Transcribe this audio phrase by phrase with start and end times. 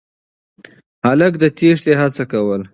[1.05, 2.65] هلک د تېښتې هڅه کوله.